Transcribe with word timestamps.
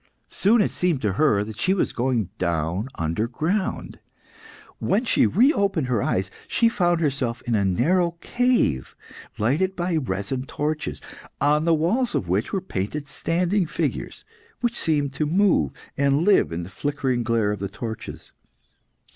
Soon 0.29 0.61
it 0.61 0.71
seemed 0.71 0.99
to 1.03 1.13
her 1.13 1.43
that 1.43 1.59
she 1.59 1.75
was 1.75 1.93
going 1.93 2.31
down 2.39 2.87
under 2.95 3.27
ground. 3.27 3.99
When 4.79 5.05
she 5.05 5.27
reopened 5.27 5.85
her 5.89 6.01
eyes 6.01 6.31
she 6.47 6.69
found 6.69 6.99
herself 6.99 7.43
in 7.43 7.53
a 7.53 7.63
narrow 7.63 8.17
cave, 8.19 8.95
lighted 9.37 9.75
by 9.75 9.97
resin 9.97 10.47
torches, 10.47 11.01
on 11.39 11.65
the 11.65 11.75
walls 11.75 12.15
of 12.15 12.27
which 12.27 12.51
were 12.51 12.61
painted 12.61 13.07
standing 13.07 13.67
figures, 13.67 14.25
which 14.59 14.73
seemed 14.75 15.13
to 15.13 15.27
move 15.27 15.71
and 15.95 16.23
live 16.25 16.51
in 16.51 16.63
the 16.63 16.69
flickering 16.69 17.21
glare 17.21 17.51
of 17.51 17.59
the 17.59 17.69
torches. 17.69 18.31